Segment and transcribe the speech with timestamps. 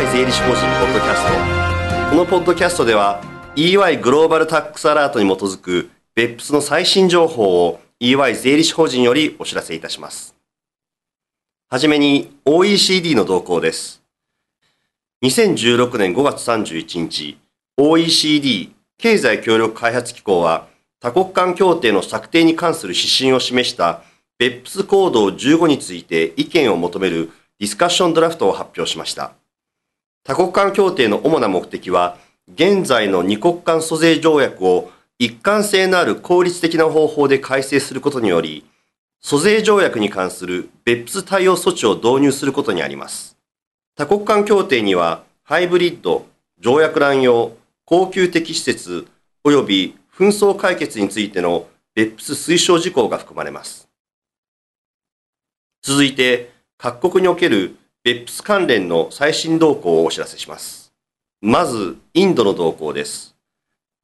[0.00, 2.10] EY 税理士法人ポッドキャスト。
[2.10, 3.22] このポッドキャストでは
[3.54, 10.34] EY グローバルタックスアラートに基づく BEPS の最新情報を EY 税理士法人よりお知らせいたします。
[11.68, 14.02] はじめに OECD の動向です。
[15.22, 17.38] 2016年5月31日
[17.76, 20.66] OECD 経済協力開発機構は
[21.00, 24.02] 多国間協定の策定に関する指針を示した
[24.38, 29.34] BEPS 行動15について意見を求めるディスカッションドラフトを発表しました。
[30.24, 32.18] 多国間協定の主な目的は、
[32.52, 38.66] 現在の二国間租税条約を一貫性のある効率的な方法で改正することにより、
[39.20, 43.36] 租税条約に関する別府対応措置を導入することにあります。
[43.96, 46.26] 多国間協定には、ハイブリッド、
[46.58, 49.06] 条約乱用、恒久的施設、
[49.44, 53.88] 及び紛争解決についての別府推奨事項が含まれます。
[55.82, 60.90] 続いて、各国における別府関連の最新動向をお知らせします。
[61.42, 63.36] まず、インドの動向です。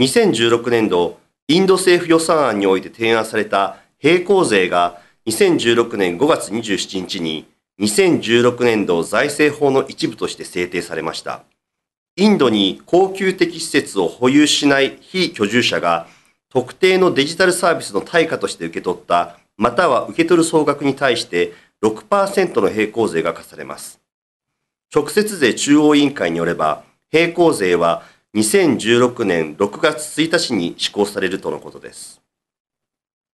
[0.00, 7.46] 2016年度、インド政府予算案において提案された並行税が2016年5月27日に
[7.80, 11.44] 2016年度財政法の一部として制定されました。
[12.16, 16.08] インドに恒久的施設を保有しない非居住者が
[16.48, 21.52] 特定のデジタルサービスの対価として受け取ったまたは受け取る総額に対して
[21.84, 24.00] 6%の並行税が課されます。
[24.94, 26.82] 直接税中央委員会によれば、
[27.12, 28.04] 並行税は
[28.34, 32.22] 2016年6月1日に施行されるとのことです。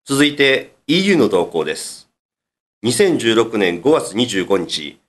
[0.04, 2.08] 続いて EU の動向です。
[2.84, 5.00] 2016年5月25日、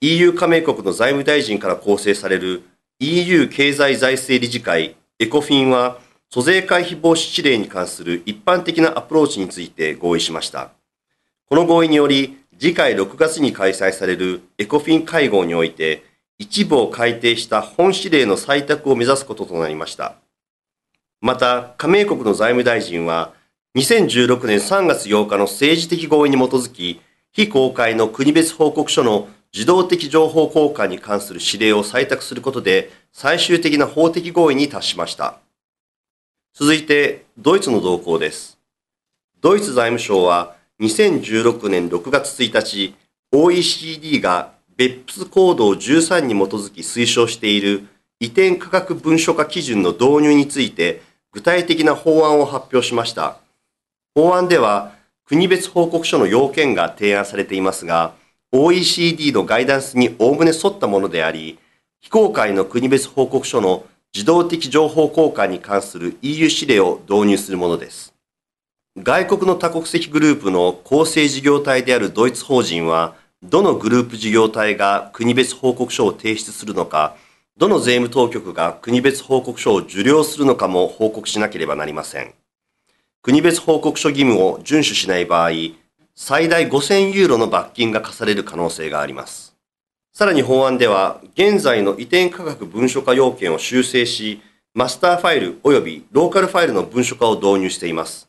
[0.00, 2.62] EU 加盟国の財務大臣から構成される
[3.00, 5.98] EU 経済財政理事会エコフィンは、
[6.30, 10.70] 租税回避防止指令に関する一般的なアプローチについて合意しました。
[11.48, 16.04] この合意により、次回6月に開催されるエコフィン会合において、
[16.38, 20.16] 一部を改定した本指令の採択を目指すこととなりました。
[21.20, 23.34] また、加盟国の財務大臣は、
[23.76, 35.40] 2016年3月8日の政治的合意に基づき、非公開の国別報告書の自動的情報交換に関する指令を採択することで、最終的な法的合意に達しました。
[36.54, 38.58] 続いて、ドイツの動向です。
[39.42, 42.94] ドイツ財務省は、2016年6月1日、
[43.32, 47.88] OECD が別府行動13に基づき推奨している
[48.20, 51.00] 移転価格文書化基準の導入について
[51.32, 53.38] 具体的な法案を発表しました。
[54.14, 54.92] 法案では
[55.24, 58.12] 国別報告書の要件が提案されていますが、
[58.52, 61.58] OECD のガイダンスにおおむね沿ったものであり、
[62.02, 68.15] 非公開の国別報告書の自動的情報交換に関する EU 指令を導入するものです。
[68.98, 77.14] 外国の多国籍グループの構成事業体であるドイツ法人は、どのグループ事業体が国別報告書を提出するのか、
[77.58, 82.32] どの税務当局が国別報告書を受領するのかも報告しなければなりません。
[83.20, 85.50] 国別報告書義務を遵守しない場合、
[86.14, 89.54] 最大5000ユーロの罰金が課される可能性があります。
[90.14, 94.40] さらに法案では、現在の移転価格文書化要件を修正し、
[94.72, 98.26] マスターファイル及びローカルファイルの文書化を導入しています。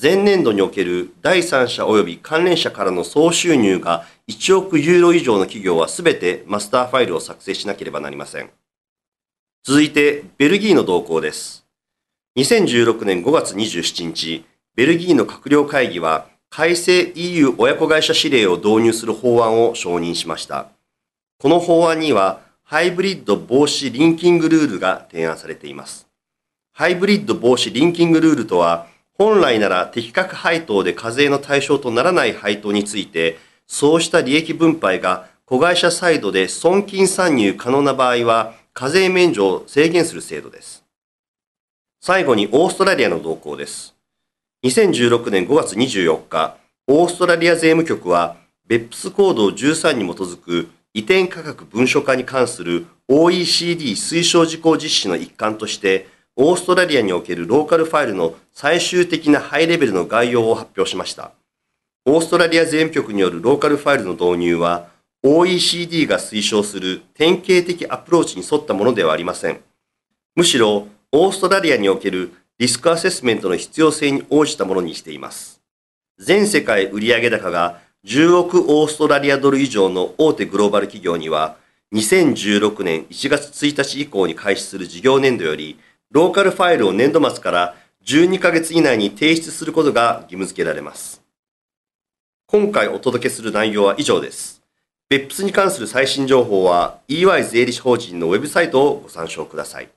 [0.00, 8.50] 前年度における第三者及び関連者からの総収入が1億ユーロ以上の企業はすべてマスターファイルを作成しなければなりません。
[9.64, 11.66] 続いて、ベルギーの動向です。
[12.36, 14.44] 2016年5月27日、
[14.74, 20.68] ベルギーの閣僚会議は改正 EU 親子会社指令を導入する法案を承認しました。
[21.38, 26.08] この法案には、ハイブリッド防止リンキングルールが提案されています。
[26.72, 28.86] ハイブリッド防止リンキングルールとは、
[29.22, 33.38] 本来なら適格配当で課税の対象とならない配当について、
[33.68, 40.84] そうした利益分配が子会社サイドで損金参入可能な場合は、課税免除を制限する制度です。
[42.00, 43.94] 最後にオーストラリアの動向です。
[44.64, 46.56] 2016年5月24日、
[46.88, 48.36] オーストラリア税務局は、
[48.66, 61.32] ベップスコード13に基づく移転価格文書化に関する OECD 推奨事項実施の一環として、オーストラリアにおけるローカルファイルの最終的なハイレベルの概要を発表しました。
[62.06, 64.88] オーストラリア税務局によるローカルファイルの導入は、
[65.22, 69.60] OECD が推奨する典型的アプローチに沿ったものではありません。
[70.34, 75.60] むしろ、オーストラリアにおけるリスクアセスメントの必要性に応じたものにしています。
[76.18, 81.56] 全世界売上高が10億オーストラリアドル以上の大手グローバル企業には、
[81.94, 85.78] 2016年1月1日以降に開始する事業年度より
[86.12, 87.74] ローカルファイルを年度末から
[88.04, 91.22] 12ヶ月以内に提出することが義務付けられます。
[92.46, 94.62] 今回お届けする内容は以上です。
[95.08, 99.88] 別府に関する最新情報は EY 税理士法人のウェブサイトをご参照ください。